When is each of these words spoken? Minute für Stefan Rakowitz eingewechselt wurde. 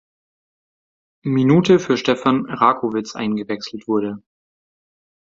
Minute 1.23 1.77
für 1.77 1.95
Stefan 1.95 2.47
Rakowitz 2.49 3.15
eingewechselt 3.15 3.87
wurde. 3.87 4.23